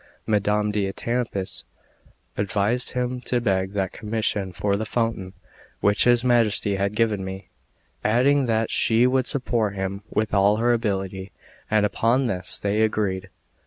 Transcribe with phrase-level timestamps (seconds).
[0.25, 1.63] Madame d'Etampes
[2.35, 5.33] advised him to beg that commission for the fountain
[5.79, 7.49] which his Majesty had given me,
[8.03, 11.31] adding that she would support him with all her ability;
[11.69, 13.29] and upon this they agreed.